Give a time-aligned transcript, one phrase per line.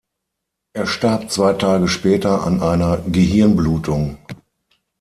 [0.73, 4.17] Er starb zwei Tage später an einer Gehirnblutung.